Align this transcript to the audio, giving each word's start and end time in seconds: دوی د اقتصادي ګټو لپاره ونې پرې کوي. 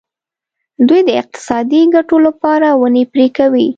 دوی 0.87 1.01
د 1.05 1.09
اقتصادي 1.21 1.81
ګټو 1.95 2.17
لپاره 2.27 2.67
ونې 2.81 3.03
پرې 3.13 3.27
کوي. 3.37 3.67